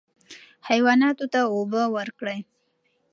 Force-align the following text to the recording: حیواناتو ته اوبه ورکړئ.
حیواناتو 0.69 1.25
ته 1.33 1.39
اوبه 1.53 1.81
ورکړئ. 1.95 2.39